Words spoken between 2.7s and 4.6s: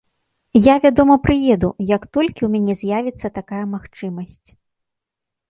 з'явіцца такая магчымасць.